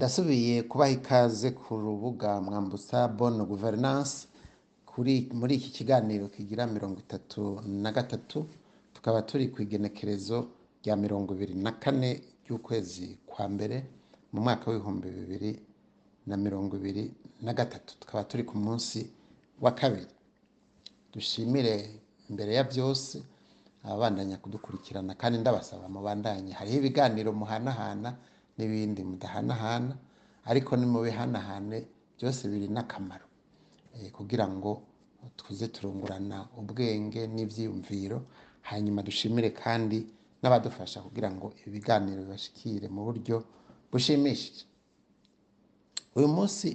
ndasubiye 0.00 0.62
kubaha 0.70 0.90
ikaze 0.96 1.48
ku 1.60 1.76
rubuga 1.84 2.40
mwambutsa 2.40 2.98
bonne 3.18 3.44
guverinance 3.44 4.16
kuri 4.90 5.14
muri 5.38 5.54
iki 5.60 5.70
kiganiro 5.76 6.24
kigira 6.34 6.64
mirongo 6.66 6.98
itatu 7.04 7.60
na 7.82 7.92
gatatu 7.92 8.38
tukaba 8.96 9.20
turi 9.28 9.48
ku 9.52 9.60
igenekerezo 9.62 10.36
rya 10.82 10.96
mirongo 10.96 11.34
ibiri 11.36 11.52
na 11.54 11.72
kane 11.82 12.10
ry'ukwezi 12.44 13.18
kwa 13.28 13.44
mbere 13.52 13.76
mu 14.32 14.40
mwaka 14.40 14.64
w'ibihumbi 14.70 15.08
bibiri 15.16 15.52
na 16.26 16.36
mirongo 16.36 16.76
ibiri 16.80 17.04
na 17.44 17.52
gatatu. 17.52 17.92
Tukaba 18.00 18.24
turi 18.24 18.44
ku 18.48 18.56
munsi 18.58 19.04
wa 19.60 19.70
kabiri. 19.76 20.08
Dushimire 21.12 21.74
imbere 22.30 22.54
ya 22.56 22.64
byose 22.64 23.20
ababandanya 23.84 24.36
kudukurikirana 24.40 25.12
kandi 25.14 25.38
ndabasaba 25.44 25.88
mubandanye. 25.92 26.52
Hariho 26.56 26.78
ibiganiro 26.80 27.32
muhanahana 27.36 28.16
n'ibindi 28.60 29.00
mudahanahana 29.08 29.94
ariko 30.50 30.76
ni 30.76 30.86
mu 30.92 31.00
bihanahane 31.06 31.78
byose 32.16 32.42
biri 32.52 32.68
n'akamaro. 32.68 33.24
Eh, 33.96 34.10
kugira 34.12 34.44
ngo 34.48 34.70
tuze 35.36 35.66
turungurana 35.74 36.48
ubwenge 36.60 37.20
n'ivyiyumviro 37.34 38.18
hanyuma 38.68 39.00
dushimire 39.02 39.50
kandi 39.62 39.98
n'abadufasha 40.42 41.00
kugira 41.06 41.28
ngo 41.34 41.46
ibi 41.60 41.70
biganiro 41.80 42.20
bibashikire 42.24 42.86
mu 42.94 43.00
buryo 43.08 43.36
bushimishije. 43.90 44.64
Uyu 46.16 46.28
munsi 46.28 46.68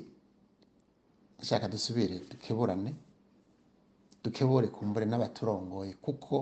nshaka 1.41 1.67
dusubire 1.73 2.15
dukeburane 2.31 2.91
dukebure 4.23 4.67
kumbure 4.75 5.05
n'abaturongoye 5.09 5.93
kuko 6.05 6.33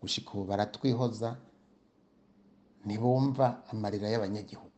gushika 0.00 0.30
ubu 0.34 0.44
baratwihoza 0.50 1.28
ntibumva 2.86 3.46
amarira 3.72 4.06
y'abanyagihugu. 4.12 4.77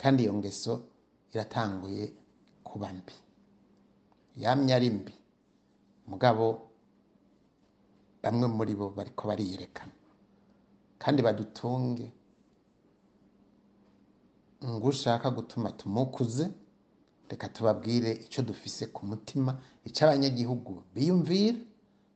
Kandi 0.00 0.22
iyo 0.24 0.32
ngeso 0.38 0.72
iratanguye 1.32 2.04
kuba 2.64 2.88
mbi. 2.92 3.14
Yamye 4.42 4.72
ari 4.74 4.90
mbi. 4.90 5.14
Mugabo 6.10 6.44
bamwe 8.22 8.46
muri 8.56 8.72
bo 8.78 8.86
bariko 8.96 9.22
bariyerekana 9.28 9.92
kandi 11.02 11.20
badutunge. 11.26 12.06
Ngo 14.64 14.88
ushaka 14.88 15.30
gutuma 15.30 15.70
tumukuze 15.72 16.50
reka 17.30 17.48
tubabwire 17.48 18.10
icyo 18.24 18.42
dufise 18.42 18.86
ku 18.90 19.06
mutima 19.06 19.52
icyo 19.84 20.06
abanyagihugu 20.06 20.82
biyumvira 20.94 21.58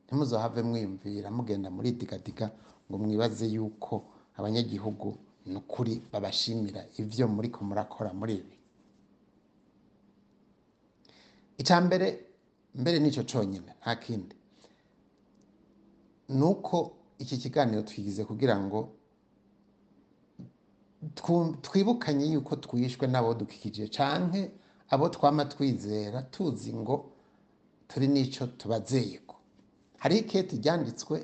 ntimuzohave 0.06 0.62
mwiyumvira. 0.62 1.30
Mugenda 1.30 1.68
muri 1.70 1.92
digadiga 2.00 2.46
ngo 2.88 2.96
mwibaze 2.98 3.46
yuko 3.54 3.94
abanyagihugu 4.36 5.08
ni 5.46 5.56
ukuri 5.56 6.02
babashimira 6.12 6.80
ibyo 7.00 7.24
muriko 7.28 7.64
murakora 7.64 8.12
muri 8.12 8.34
ibi. 8.40 8.56
Icya 11.60 11.80
mbere 11.86 12.06
mbere 12.80 12.96
ni 13.00 13.10
cyo 13.14 13.22
cyonyine 13.30 13.70
nta 13.80 13.92
kindi. 14.02 14.36
Ni 16.28 16.44
uko 16.44 16.76
iki 17.18 17.36
kiganiro 17.42 17.82
twigize 17.82 18.24
kugira 18.24 18.56
ngo 18.60 18.78
twibukanye 21.62 22.26
yuko 22.32 22.56
twishwe 22.56 23.06
n'abo 23.06 23.34
dukikije 23.34 23.88
canke 23.88 24.50
abo 24.90 25.08
twama 25.08 25.44
twizera 25.44 26.22
tuzi 26.22 26.72
ngo 26.74 27.10
turi 27.88 28.06
n'icyo 28.08 28.46
tubazeyeko. 28.46 29.34
Hari 29.98 30.18
iketi 30.22 30.56
ryanditswe 30.62 31.16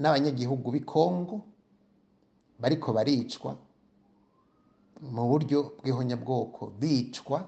n'abanyagihugu 0.00 0.70
b'i 0.72 0.80
Kongo 0.84 1.36
bariko 2.60 2.92
baricwa 2.92 3.52
mu 5.14 5.22
buryo 5.30 5.58
bw'ihonyabwoko 5.80 6.62
bicwa 6.80 7.38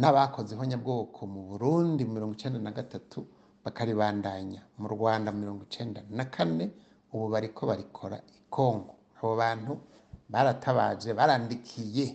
n'abakoze 0.00 0.50
ihonyabwoko 0.56 1.20
mu 1.32 1.40
Burundi 1.48 2.02
mirongo 2.04 2.32
icenda 2.34 2.58
na 2.58 2.72
gatatu 2.72 3.18
bakaribandanya 3.64 4.60
mu 4.80 4.86
Rwanda 4.94 5.28
mirongo 5.32 5.62
icenda 5.68 6.00
na 6.10 6.24
kane 6.24 6.66
ubu 7.12 7.26
bariko 7.28 7.66
barikora 7.70 8.16
i 8.38 8.40
Kongo 8.50 8.94
abo 9.20 9.32
bantu 9.36 9.72
baratabaje 10.32 11.10
barandikiye. 11.18 12.06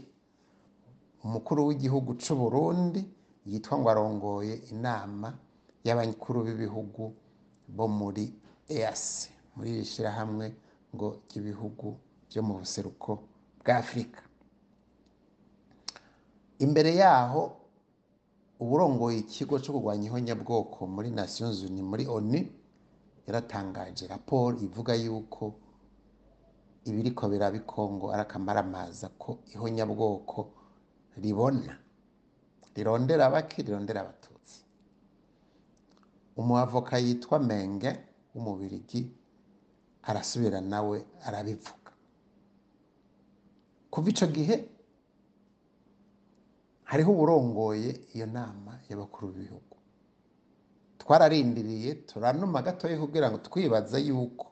Umukuru 1.23 1.67
w'igihugu 1.67 2.13
c'u 2.17 2.35
Burundi 2.35 3.01
yitwa 3.45 3.77
ngo 3.77 3.87
arongoye 3.89 4.55
inama 4.73 5.29
y'abakuru 5.85 6.43
b'ibihugu 6.45 7.03
bo 7.75 7.85
muri 7.87 8.25
EAC 8.69 9.29
muri 9.55 9.69
iri 9.75 9.85
shirahamwe 9.85 10.45
ngo 10.95 11.07
ry'ibihugu 11.27 11.87
byo 12.29 12.41
mu 12.47 12.53
buseruko 12.59 13.11
bwa 13.61 13.73
Afurika 13.81 14.21
imbere 16.65 16.91
yaho 17.01 17.41
uburongoye 18.61 19.17
ikigo 19.23 19.55
cyo 19.63 19.71
kurwanya 19.73 20.05
ihonyabwoko 20.09 20.79
muri 20.87 21.09
Nations 21.11 21.57
Unies 21.65 21.85
muri 21.91 22.03
ONU 22.07 22.41
yaratangaje 23.27 24.07
raporo 24.07 24.57
ivuga 24.67 24.93
yuko 24.95 25.43
ibiriko 26.85 27.23
biraba 27.31 27.57
i 27.57 27.63
Kongo 27.65 28.05
ari 28.13 28.21
akamaramaza 28.21 29.09
ko 29.21 29.37
ihonyabwoko 29.53 30.39
ribona. 31.17 31.73
Rirondera 32.75 33.25
abaki 33.27 33.61
rirondera 33.65 34.01
abatutsi. 34.01 34.57
Umuavoka 36.37 36.97
yitwa 36.97 37.39
Menge 37.39 37.91
w'umubirigi 38.33 39.01
arasubira 40.03 40.61
nawe 40.61 40.97
arabivuga 41.27 41.91
kuva 43.91 44.07
ico 44.09 44.27
gihe 44.27 44.55
hariho 46.89 47.11
uburongoye 47.11 47.89
iyo 48.15 48.25
nama 48.25 48.71
y'abakuru 48.89 49.27
b'ibihugu. 49.33 49.75
Twararindiriye 50.97 51.95
turanuma 52.07 52.61
gatoya 52.61 52.97
kugira 52.99 53.27
ngo 53.31 53.37
twibaze 53.47 53.99
yuko 54.07 54.47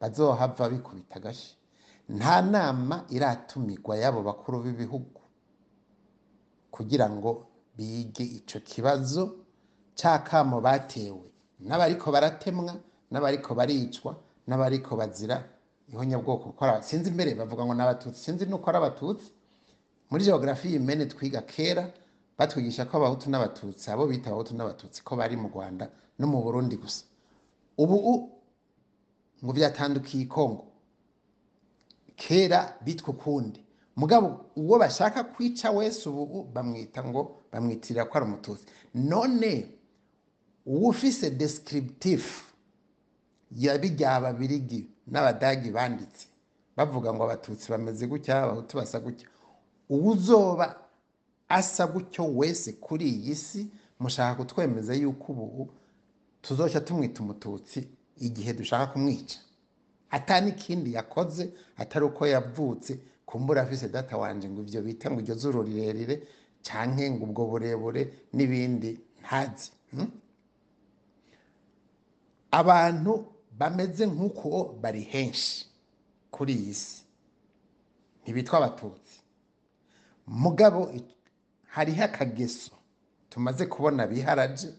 bazohava 0.00 0.68
bikubita 0.72 1.16
agashi. 1.16 1.56
Nta 2.08 2.42
nama 2.42 3.04
iratumirwa 3.10 3.96
y'abo 4.02 4.20
bakuru 4.22 4.62
b'ibihugu 4.62 5.20
kugira 6.70 7.06
ngo 7.10 7.30
bige 7.76 8.24
ico 8.24 8.58
kibazo 8.60 9.22
c'akamo 9.98 10.60
batewe. 10.60 11.26
N'abariko 11.60 12.10
baratemwa 12.12 12.74
n'abariko 13.10 13.54
baricwa 13.54 14.16
n'abariko 14.46 14.96
bazira 14.96 15.44
ihonyabwoko 15.88 16.52
ko 16.52 16.64
sinzi 16.82 17.08
imbere 17.10 17.34
bavuga 17.34 17.64
ngo 17.64 17.74
n'abatutsi 17.74 18.20
sinzi 18.24 18.46
nuko 18.46 18.68
ari 18.70 18.78
abatutsi. 18.78 19.30
Muri 20.10 20.24
geografi 20.24 20.68
y'imene 20.72 21.06
twiga 21.06 21.40
kera 21.42 21.84
batwigisha 22.38 22.84
ko 22.84 22.96
abahutu 22.96 23.30
n'abatutsi 23.30 23.90
abo 23.90 24.06
bita 24.06 24.28
abahutu 24.30 24.54
n'abatutsi 24.54 25.02
ko 25.04 25.16
bari 25.16 25.36
mu 25.36 25.48
rwanda 25.48 25.88
no 26.18 26.26
mu 26.26 26.42
burundi 26.42 26.76
gusa. 26.76 27.04
Ubu 27.78 27.96
ngo 29.44 29.52
byatandukiye 29.52 30.26
kongo 30.28 30.64
kera 32.16 32.76
bitwa 32.84 33.08
ukundi. 33.14 33.60
Mugabo 33.96 34.44
uwo 34.56 34.78
bashaka 34.78 35.24
kwica 35.24 35.70
wese 35.70 36.08
ubu 36.08 36.44
bamwita 36.54 37.04
ngo 37.04 37.42
bamwitirira 37.52 38.04
ko 38.04 38.18
ari 38.18 38.26
umututsi. 38.26 38.64
None 38.94 39.68
uwo 40.66 40.88
ufise 40.90 41.30
descriptif 41.30 42.51
ya 43.56 43.78
birya 43.78 44.20
babirigi 44.20 44.86
n'abadagi 45.06 45.70
banditse. 45.70 46.26
Bavuga 46.76 47.12
ngo 47.12 47.24
abatutsi 47.24 47.70
bameze 47.72 48.06
gutya 48.06 48.42
abahutu 48.42 48.76
basa 48.76 49.00
gutya. 49.00 49.28
Uwuzoba 49.88 50.76
asa 51.48 51.86
gutyo 51.86 52.24
wese 52.36 52.72
kuri 52.80 53.04
iyi 53.08 53.34
si 53.36 53.70
mushaka 54.00 54.34
kutwemeza 54.42 54.94
yuko 54.94 55.32
ubu 55.32 55.68
tuzoca 56.42 56.80
tumwita 56.80 57.20
umututsi 57.22 57.88
igihe 58.16 58.52
dushaka 58.52 58.86
kumwica. 58.92 59.38
Ata 60.10 60.40
n'ikindi 60.40 60.92
yakoze 60.94 61.52
atari 61.76 62.04
uko 62.04 62.26
yavutse 62.26 62.98
kumbura 63.26 63.62
afise 63.62 63.88
data 63.88 64.16
wanje 64.16 64.48
ngo 64.48 64.60
ivyo 64.62 64.82
bita 64.82 65.10
ngo 65.10 65.20
iryo 65.20 65.34
zuru 65.34 65.62
rirerire 65.62 66.22
canke 66.62 67.10
ngo 67.10 67.24
ubwo 67.24 67.44
burebure 67.46 68.02
n'ibindi 68.32 69.00
ntazi 69.20 69.70
hmm? 69.92 70.08
abantu 72.50 73.31
bameze 73.58 74.06
nk'uko 74.06 74.48
bari 74.82 75.02
henshi 75.12 75.66
kuri 76.30 76.52
iyi 76.54 76.74
si. 76.74 77.02
Ntibitwa 78.22 78.58
abatutsi. 78.58 79.16
Mugabo 80.26 80.80
hariho 81.74 82.04
akageso 82.04 82.72
tumaze 83.30 83.66
kubona 83.66 84.06
biharaje. 84.06 84.70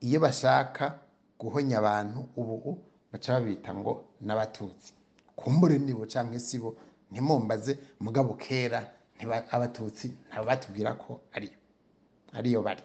Iyo 0.00 0.20
bashaka 0.20 0.98
guhonya 1.38 1.78
abantu 1.78 2.28
ubu 2.36 2.78
baca 3.12 3.28
babita 3.32 3.74
ngo 3.74 3.92
n'abatutsi. 4.20 4.92
Kumbure 5.36 5.78
nibo 5.78 6.06
canke 6.06 6.38
sibo 6.40 6.76
ntimumbaze. 7.10 7.78
Mugabo 8.00 8.34
kera 8.34 8.80
abatutsi 9.50 10.06
ntabo 10.28 10.44
batubwira 10.46 10.94
ko 10.98 11.20
ariyo 11.32 11.58
ariyo 12.32 12.62
bari. 12.62 12.82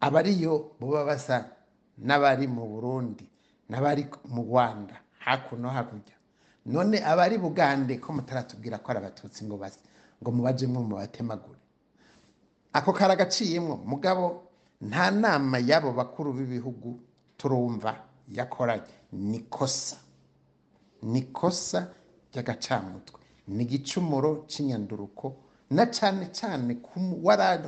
Abariyo 0.00 0.74
boba 0.80 1.04
basa 1.04 1.36
n'abari 2.06 2.46
mu 2.46 2.66
burundi 2.68 3.24
n'abari 3.70 4.04
mu 4.28 4.42
rwanda 4.42 4.94
hakuno 5.24 5.68
hakurya. 5.70 6.16
None 6.66 6.98
abari 7.04 7.38
bugande 7.38 7.98
ko 7.98 8.12
mutaratubwira 8.12 8.78
ko 8.78 8.86
ari 8.90 8.98
abatutsi 9.02 9.44
ngo 9.44 9.56
base 9.56 9.78
ngo 10.22 10.30
mubajemwo 10.30 10.80
mu 10.82 10.94
batemagure 10.96 11.58
ako 12.72 12.92
karagaciyemwo 12.92 13.76
mugabo 13.86 14.24
nta 14.80 15.10
nama 15.10 15.58
y'abo 15.58 15.92
bakuru 15.92 16.32
b'ibihugu 16.32 16.98
turumva 17.36 17.94
yakoranye 18.28 18.94
ni 19.12 19.38
kosa. 19.50 19.96
Ni 21.02 21.22
kosa 21.34 21.90
ry'agacamutwe 22.32 23.20
ni 23.48 23.62
igicumuro 23.66 24.44
cy'inyanduruko 24.50 25.26
na 25.70 25.86
cyane 25.90 26.30
cyane 26.32 26.74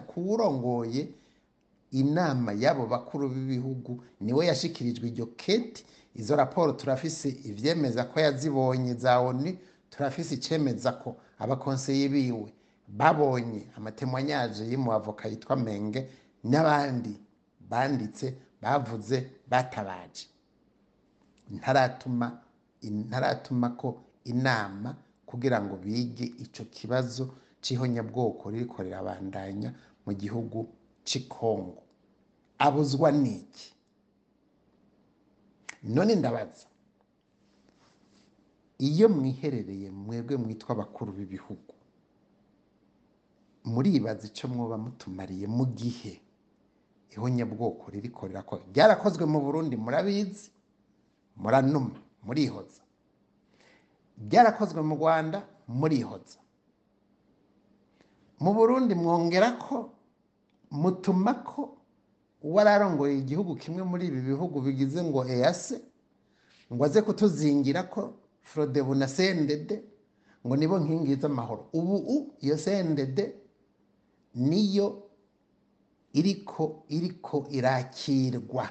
kuwurongoye 0.06 1.02
inama 2.00 2.52
y'abo 2.52 2.86
bakuru 2.86 3.28
b'ibihugu 3.32 3.92
ni 4.20 4.32
we 4.36 4.46
yashikirijwe 4.50 5.08
iryo 5.08 5.26
keti. 5.38 5.84
Izo 6.14 6.36
raporo 6.36 6.72
turafise 6.72 7.28
ivyemeza 7.28 8.04
ko 8.10 8.20
yazibonye 8.20 8.94
za 8.94 9.18
oni 9.20 9.58
turafise 9.90 10.34
icemeza 10.34 10.92
ko 11.02 11.16
abakonseye 11.38 12.08
biwe 12.08 12.50
babonye 12.88 13.66
amatemwanyaje 13.76 14.62
y'umuavoka 14.72 15.28
yitwa 15.28 15.56
menge 15.56 16.00
n'abandi 16.44 17.14
banditse 17.70 18.26
bavuze 18.62 19.30
batabaje. 19.50 20.26
Ntaratuma 21.50 22.26
ntaratuma 22.82 23.68
ko 23.80 23.88
inama 24.24 24.96
kugira 25.26 25.58
ngo 25.62 25.76
bige 25.76 26.24
ico 26.44 26.64
kibazo 26.70 27.24
c'ihonyabwoko 27.62 28.50
ririko 28.50 28.82
rirabandanya 28.82 29.70
mu 30.06 30.12
gihugu 30.14 30.68
c'i 31.04 31.20
Kongo 31.28 31.82
abuzwa 32.66 33.08
n'iki? 33.12 33.66
None 35.94 36.14
ndabaza. 36.14 36.66
Iyo 38.78 39.08
mwiherereye 39.08 39.90
mwebwe 39.90 40.36
mwitwa 40.36 40.70
abakuru 40.74 41.12
b'ibihugu 41.12 41.74
muribaza 43.64 44.26
icyo 44.30 44.46
mwoba 44.52 44.76
mutumariye 44.78 45.46
mu 45.56 45.64
gihe 45.78 46.14
ihonyabwoko 47.14 47.84
ririko 47.90 48.26
rirakora 48.28 48.62
ryarakozwe 48.72 49.24
mu 49.32 49.38
burundi 49.44 49.76
murabizi? 49.76 50.50
Muranuma 51.36 51.96
murihoza. 52.26 52.82
Ryarakozwe 54.28 54.80
mu 54.88 54.94
rwanda 55.00 55.38
murihoza. 55.68 56.38
Mu 58.42 58.50
burundi 58.54 58.94
mwongera 58.94 59.52
ko 59.64 59.76
mutuma 60.70 61.34
ko 61.46 61.76
uwararongoye 62.44 63.14
igihugu 63.24 63.56
kimwe 63.56 63.82
muri 63.90 64.04
ibi 64.12 64.20
bihugu 64.30 64.60
bigize 64.60 65.00
ngo 65.02 65.20
eyase 65.34 65.76
ngo 66.72 66.82
aze 66.84 67.00
kutuzingira 67.02 67.82
ko 67.88 68.14
frodebu 68.44 68.92
na 68.94 69.08
sendede 69.08 69.76
ngo 70.46 70.54
nibo 70.56 70.76
nkingi 70.78 71.14
z'amahoro. 71.16 71.62
Ubu 71.72 71.94
iyo 72.44 72.56
sendede 72.60 73.24
niyo 74.36 75.02
iriko 76.12 76.84
iriko 76.88 77.46
irakirwa 77.50 78.68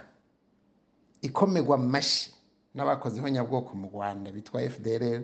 ikomerwa 1.22 1.76
amashi 1.82 2.30
n'abakoze 2.76 3.18
ihonyabwoko 3.20 3.72
mu 3.76 3.88
rwanda 3.94 4.32
bitwa 4.32 4.62
fdr 4.70 5.22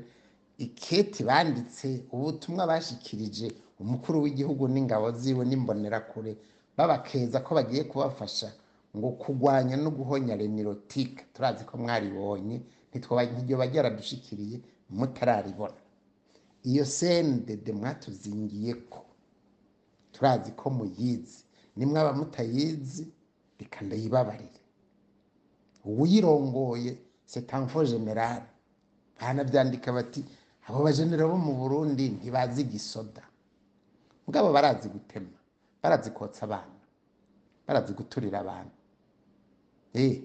iketi 0.58 1.24
banditse 1.24 2.04
ubutumwa 2.12 2.66
bashikirije 2.68 3.48
umukuru 3.80 4.22
w'igihugu 4.24 4.68
n'ingabo 4.68 5.12
ziwe 5.12 5.46
n'imbonerakure 5.46 6.34
babakeza 6.80 7.40
ko 7.44 7.56
bagiye 7.60 7.84
kubafasha 7.84 8.50
ngo 8.98 9.10
kurwanya 9.20 9.76
no 9.78 9.92
guhonya 9.92 10.36
renirotika 10.40 11.24
turazi 11.36 11.64
ko 11.68 11.76
mwaribonye 11.78 12.62
ntiryo 12.90 13.58
bajya 13.60 13.78
yaradushikiriye 13.84 14.58
mutararibona. 14.90 15.76
Iyo 16.64 16.86
sendede 16.86 17.72
mwatuzingiye 17.76 18.74
ko 18.90 19.06
turazi 20.12 20.52
ko 20.56 20.70
muyizi. 20.70 21.44
Nimwaba 21.76 22.14
mutayizi 22.14 23.08
reka 23.60 23.82
ndayibabarire. 23.86 24.60
Uwirongoye 25.86 26.98
setanfo 27.26 27.84
generale 27.86 28.46
banabyandika 29.22 29.92
bati 29.92 30.26
abo 30.68 30.84
bajenera 30.84 31.28
bo 31.28 31.38
mu 31.38 31.54
burundi 31.60 32.10
ntibazi 32.10 32.62
igisoda 32.62 33.24
mugabo 34.28 34.52
barazi 34.52 34.90
gutema. 34.90 35.39
Barazi 35.82 36.12
kotsa 36.12 36.44
abana 36.46 36.76
barazi 37.68 37.94
guturira 37.94 38.40
abantu. 38.40 38.72
Eh 39.94 40.22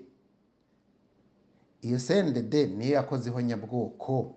iyo 1.82 1.98
sendede 1.98 2.66
niyo 2.66 2.92
yakoze 2.94 3.28
ihonyabwoko 3.30 4.36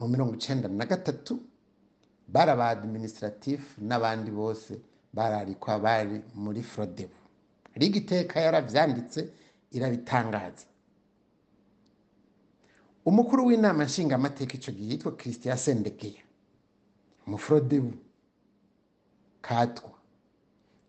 mu 0.00 0.08
mirongo 0.08 0.34
icenda 0.34 0.68
na 0.68 0.84
gatatu 0.86 1.40
bari 2.28 2.50
aba 2.50 2.68
administratif 2.68 3.78
n'abandi 3.78 4.30
bose 4.30 4.80
bararikwa 5.12 5.78
bari 5.78 6.22
muri 6.34 6.62
frodebu. 6.62 7.14
Riga 7.74 7.98
iteka 7.98 8.40
yaravyanditse 8.40 9.20
irabitangaza. 9.70 10.66
Umukuru 13.04 13.46
w'inama 13.46 13.84
nshingamateka 13.84 14.54
ico 14.54 14.72
gihe 14.72 14.90
yitwa 14.90 15.12
christian 15.16 15.56
sendegeya. 15.56 16.22
Umufrodebu 17.26 17.92
katwa. 19.46 19.90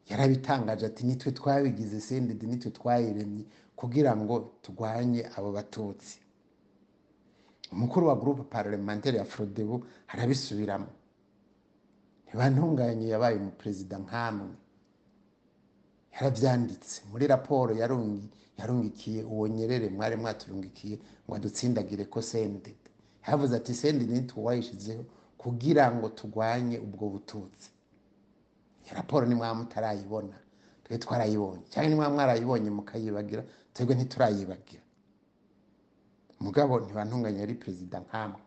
Yarabitangaje 0.09 0.85
ati 0.85 1.01
nitwe 1.05 1.31
twabigize 1.31 1.97
sendede 2.07 2.45
nitwe 2.47 2.69
twayiremye 2.77 3.43
kugira 3.75 4.11
ngo 4.15 4.35
turwanye 4.63 5.21
abo 5.35 5.49
batutsi. 5.51 6.19
Umukuru 7.73 8.07
wa 8.07 8.15
groupe 8.15 8.43
parlementaire 8.43 9.17
ya 9.17 9.25
frodebu 9.25 9.75
arabisubiramo. 10.07 10.87
Ntibantunganye 12.27 13.05
yabaye 13.13 13.35
umuperezida 13.41 13.97
nkamwe. 14.05 14.53
Yarabyanditse. 16.15 17.01
Muri 17.11 17.27
raporo 17.27 17.71
yarungi 17.75 18.29
yarungikiye 18.59 19.23
uwo 19.23 19.47
nyerere 19.47 19.89
mwari 19.89 20.15
mwaturungikiye 20.15 20.95
ngo 21.27 21.33
adutsindagire 21.35 22.05
ko 22.05 22.21
sendede 22.21 22.75
yavuze 23.27 23.51
ati 23.59 23.73
sendede 23.73 24.13
ntituwayishizeho 24.13 25.03
kugira 25.37 25.91
ngo 25.95 26.09
turwanye 26.09 26.77
ubwo 26.79 27.05
bututsi. 27.13 27.69
Raporo 28.93 29.25
ni 29.25 29.35
mwaba 29.35 29.55
mutarayibona 29.55 30.35
twe 30.83 30.97
twarayibonye. 30.97 31.63
Cyangwa 31.69 31.89
ni 31.89 31.95
mwaba 31.95 32.13
mwarayibonye 32.15 32.69
mukayibagira 32.69 33.43
twebwe 33.73 33.95
ntiturayibagira. 33.95 34.81
Mugabo 36.39 36.79
ntibantunganye 36.79 37.39
yari 37.39 37.55
perezida 37.55 37.99
nkamwe. 37.99 38.41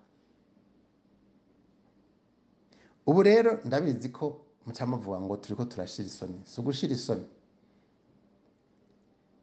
Ubu 3.06 3.22
rero 3.22 3.60
ndabizi 3.64 4.08
ko 4.12 4.40
muca 4.66 4.84
muvuga 4.86 5.20
ngo 5.20 5.36
turiko 5.36 5.64
turashira 5.64 6.08
isoni. 6.08 6.40
Si 6.44 6.60
ugushira 6.60 6.92
isoni. 6.94 7.26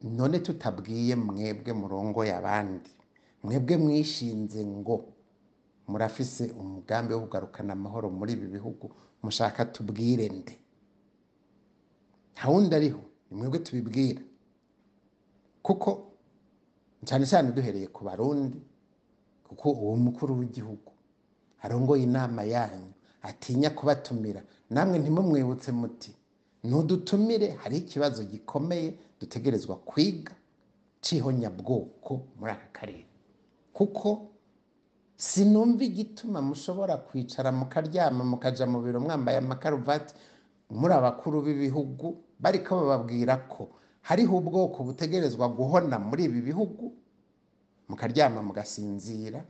None 0.04 0.40
tutabwiye 0.40 1.16
mwebwe 1.16 1.74
murongoye 1.74 2.34
abandi. 2.36 2.90
Mwebwe 3.44 3.78
mwishinze 3.78 4.66
ngo 4.66 4.96
murafise 5.88 6.52
umugambi 6.54 7.14
wo 7.14 7.20
kugarukana 7.26 7.74
amahoro 7.74 8.10
muri 8.10 8.34
ibi 8.34 8.48
bihugu. 8.48 8.92
Mushaka 9.24 9.66
tubwire 9.66 10.30
nde? 10.30 10.54
Nta 12.36 12.50
wundi 12.50 12.76
ariho. 12.76 13.02
Ni 13.32 13.38
mwebwe 13.38 13.60
tubibwira 13.60 14.22
kuko 15.64 16.12
cyane 17.06 17.26
cyane 17.26 17.52
duhereye 17.52 17.88
ku 17.88 18.04
barundi 18.04 18.60
kuko 19.48 19.72
uwo 19.72 19.96
mukuru 19.96 20.38
w'igihugu 20.40 20.92
arongoye 21.62 22.04
inama 22.04 22.44
yanyu 22.44 22.92
atinya 23.22 23.70
kubatumira. 23.70 24.42
Namwe 24.70 25.00
ntimumwibutse 25.00 25.72
muti 25.72 26.12
ntudutumire 26.64 27.48
hari 27.62 27.78
ikibazo 27.78 28.24
gikomeye 28.24 28.94
dutegerezwa 29.20 29.76
kwiga 29.86 30.34
c'ihonyabwoko 31.02 32.22
muri 32.40 32.52
aka 32.52 32.68
karere. 32.74 33.06
Kuko 33.74 34.28
sinumva 35.16 35.84
igituma 35.84 36.42
mushobora 36.42 36.98
kwicara 36.98 37.52
mukaryama 37.52 38.24
mukaja 38.26 38.66
mu 38.66 38.82
biro 38.82 39.00
mwambaye 39.00 39.38
amakaruvati 39.38 40.14
muri 40.70 40.94
abakuru 40.94 41.42
b'ibihugu 41.46 42.18
bariko 42.40 42.76
bababwira 42.76 43.38
ko 43.50 43.70
hariho 44.02 44.38
ubwoko 44.38 44.84
butegerezwa 44.84 45.48
guhona 45.50 46.00
muri 46.00 46.24
ibi 46.30 46.42
bihugu 46.42 46.94
mukaryama 47.90 48.42
mugasinzira 48.44 49.46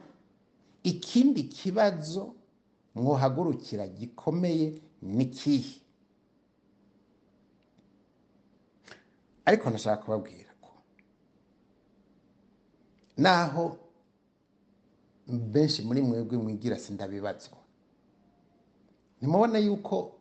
ikindi 0.84 1.44
kibazo 1.44 2.36
mwohagurukira 2.96 3.88
gikomeye 3.88 4.82
ni 5.02 5.26
kihe? 5.26 5.82
Ariko 9.46 9.70
nashaka 9.70 10.04
kubabwira 10.04 10.52
ko 10.62 10.72
naho 13.18 13.78
benshi 15.28 15.82
muri 15.82 16.02
mwebwe 16.02 16.38
mwigira 16.38 16.78
sindabibazwa. 16.80 17.58
Nimubona 19.22 19.58
yuko 19.60 20.15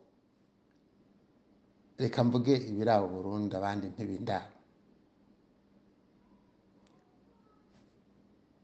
reka 1.97 2.19
mvuge 2.23 2.53
ibirabo 2.69 3.05
burundu 3.13 3.53
abandi 3.59 3.85
ntibindaba 3.93 4.51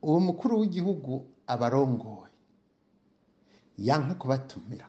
uwo 0.07 0.19
mukuru 0.27 0.53
w'igihugu 0.59 1.11
abarongoye 1.53 2.29
yanka 3.87 4.13
kubatumira. 4.21 4.87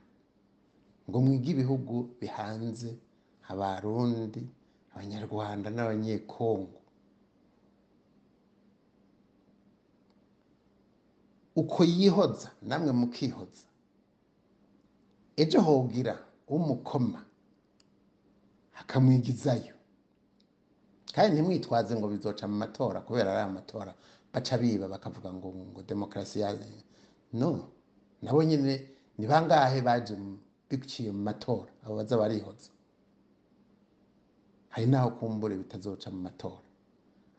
Ngo 1.08 1.16
mwige 1.25 1.49
ibihugu 1.54 1.94
bihanze 2.20 2.90
abarundi 3.50 4.42
abanyarwanda 4.92 5.68
n'abanyekongo. 5.70 6.78
Uko 11.61 11.78
yihoza 11.84 12.49
namwe 12.68 12.92
mukihoza. 13.00 13.66
Ejo 15.42 15.58
hogira 15.66 16.14
umukoma. 16.54 17.20
Akamwigizayo. 18.83 19.75
Kandi 21.15 21.33
ntimwitwaze 21.35 21.93
ngo 21.97 22.07
bizoca 22.09 22.45
mu 22.51 22.57
matora 22.62 23.01
kubera 23.07 23.29
ari 23.33 23.43
amatora 23.51 23.93
baca 24.33 24.55
biba 24.61 24.87
bakavuga 24.89 25.29
ngo 25.33 25.49
ngo 25.71 25.81
demokarasi 25.83 26.39
no. 27.33 27.69
Nabo 28.23 28.43
nyine 28.45 28.89
ni 29.19 29.27
bangahe 29.27 29.81
baje 29.83 30.15
biciye 30.69 31.11
mu 31.12 31.23
matora? 31.23 31.71
Abo 31.85 31.97
baza 31.97 32.17
barihoza. 32.17 32.71
Hari 34.73 34.87
n'aho 34.87 35.11
kumbure 35.19 35.57
bitazoca 35.57 36.09
mu 36.11 36.21
matora. 36.23 36.62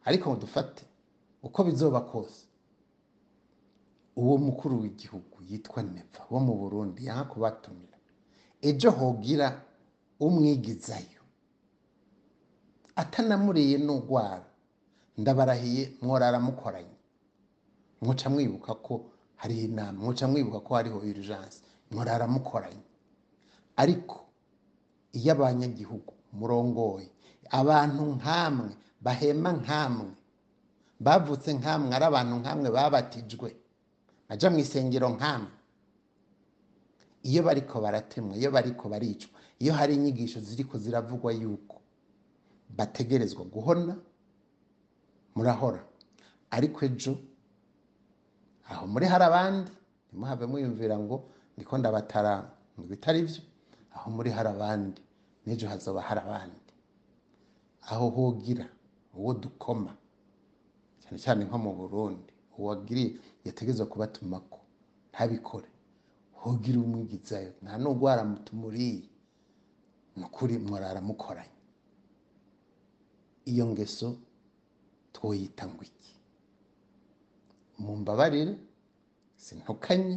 Ariko 0.05 0.29
ngo 0.29 0.39
dufate 0.45 0.83
uko 1.43 1.63
bizoba 1.63 2.01
kose. 2.01 2.45
Uwo 4.15 4.37
mukuru 4.37 4.81
w'igihugu 4.81 5.37
yitwa 5.49 5.81
neva 5.83 6.21
wo 6.29 6.39
mu 6.39 6.53
burundi 6.55 7.05
yanga 7.05 7.23
kubatumira. 7.25 7.97
Ejo 8.61 8.91
hogira 8.91 9.47
umwigizayo. 10.19 11.12
Atanamuriye 12.95 13.77
n'ugwara 13.77 14.45
ndabarahiye 15.17 15.83
mworara 16.01 16.39
mukoranye. 16.39 16.97
Muca 18.01 18.27
mwibuka 18.29 18.73
ko 18.75 19.05
hariho 19.35 19.61
inama 19.61 19.99
muca 20.03 20.25
mwibuka 20.27 20.59
ko 20.59 20.75
hariho 20.75 20.97
urugence 20.99 21.61
mworara 21.91 22.27
mukoranye. 22.27 22.83
Ariko 23.75 24.25
iyo 25.13 25.31
abanyagihugu 25.33 26.13
murongoye 26.33 27.09
abantu 27.49 28.03
nkamwe 28.17 28.69
bahema 29.01 29.51
nkamwe 29.53 30.11
bavutse 30.99 31.53
nkamwe 31.53 31.95
ari 31.95 32.05
abantu 32.05 32.35
nkamwe 32.41 32.67
babatijwe 32.71 33.49
baja 34.29 34.47
mu 34.49 34.57
isengero 34.59 35.09
nkamwe. 35.09 35.51
Iyo 37.23 37.41
bariko 37.43 37.81
baratemwa 37.81 38.35
iyo 38.37 38.51
bariko 38.51 38.89
baricwa 38.89 39.39
iyo 39.59 39.73
hari 39.73 39.95
inyigisho 39.95 40.39
ziriko 40.39 40.77
ziravugwa 40.77 41.31
yuko 41.33 41.75
bategerezwa 42.77 43.43
guhona 43.45 43.95
murahora. 45.35 45.81
Ariko 46.51 46.85
ejo 46.85 47.13
aho 48.69 48.87
muri 48.87 49.05
hari 49.05 49.23
abandi 49.25 49.71
ntimuhave 50.07 50.45
mwiyumvira 50.45 50.95
ngo 50.99 51.15
ndiko 51.57 51.73
ndabatara 51.77 52.33
ngo 52.77 52.83
bitari 52.87 53.21
byo. 53.27 53.41
Aho 53.95 54.07
muri 54.11 54.29
hari 54.31 54.49
abandi 54.49 55.01
n'ejo 55.45 55.67
hazoba 55.67 56.01
hari 56.01 56.19
abandi. 56.25 56.59
Aho 57.89 58.09
hogira 58.09 58.65
uwo 59.13 59.33
dukoma 59.33 59.91
cyane 61.01 61.17
cyane 61.23 61.41
nko 61.45 61.57
mu 61.57 61.71
burundi 61.77 62.33
uwagiriye 62.57 63.09
yategerezwa 63.45 63.85
kubatumako 63.85 64.59
ntabikore. 65.11 65.69
Hogira 66.41 66.77
umwigizayo 66.79 67.51
nta 67.61 67.77
nubwo 67.77 68.05
waramutumuriye 68.07 69.03
ni 70.15 70.23
ukuri 70.25 70.57
murara 70.57 71.01
mukoranye. 71.01 71.49
Iyo 73.45 73.65
ngeso 73.71 74.15
twoyita 75.13 75.67
ngo 75.67 75.83
iki 75.83 76.13
mumbabarire 77.83 78.53
sintukanye 79.37 80.15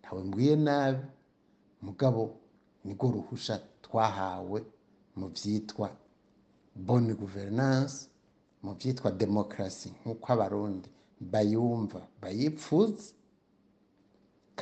ntawe 0.00 0.20
mbwiye 0.28 0.56
nabi 0.56 1.04
mugabo 1.82 2.22
nirwo 2.84 3.06
ruhusha 3.14 3.54
twahawe 3.84 4.60
mu 5.18 5.26
byitwa 5.34 5.88
bonne 6.86 7.14
gouvernance 7.14 7.96
mu 8.62 8.74
byitwa 8.78 9.10
demokarasi 9.10 9.88
nk'uko 9.98 10.26
abarundi 10.32 10.88
bayumva 11.32 12.00
bayipfuza 12.22 13.12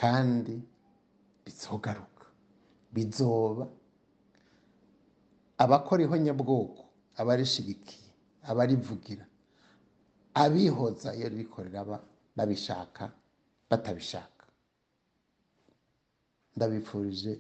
kandi 0.00 0.54
bizogaruka 1.44 2.24
bizoba 2.94 3.64
abakora 5.58 6.02
ihonyabwoko 6.04 6.82
abarishigikiye 7.20 8.08
abarivugira 8.50 9.24
abihoza 10.42 11.08
iyo 11.18 11.28
rikorera 11.34 11.78
aba 11.84 11.96
babishaka 12.36 13.04
batabishaka. 13.70 14.44
Ndabifurije 16.56 17.32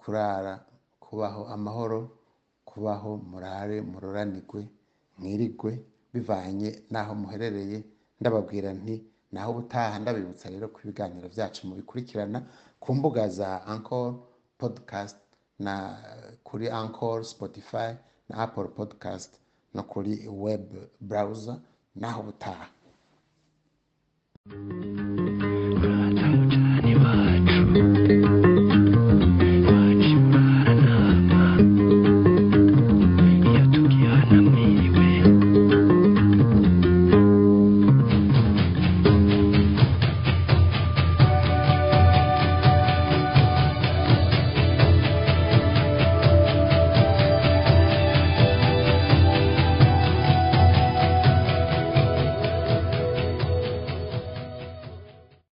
kurara 0.00 0.54
kubaho 1.04 1.42
amahoro 1.54 2.00
kubaho 2.68 3.10
murare 3.30 3.76
muroranirwe 3.90 4.60
mwirigwe 5.18 5.72
bivanye 6.12 6.68
n'aho 6.92 7.12
muherereye. 7.20 7.78
Ndababwira 8.20 8.70
nti 8.80 8.94
naho 9.32 9.48
ubutaha 9.52 9.94
ndabibutsa 10.02 10.46
rero 10.52 10.66
ko 10.72 10.78
ibiganiro 10.84 11.26
byacu 11.34 11.60
mubikurikirana 11.68 12.38
ku 12.82 12.88
mbuga 12.96 13.22
za 13.38 13.48
Anchor 13.72 14.08
podcast 14.60 15.18
na 15.64 15.74
kuri 16.46 16.66
Anchor 16.80 17.18
Spotify 17.32 17.90
na 18.32 18.38
apple 18.38 18.68
podcast 18.68 19.30
no 19.74 19.82
kuri 19.82 20.28
webu 20.28 20.76
burawuza 21.00 21.60
naho 21.94 22.20
ubutaha 22.20 22.66